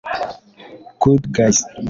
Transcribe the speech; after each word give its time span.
Good 1.01 1.29
Guyz 1.29 1.61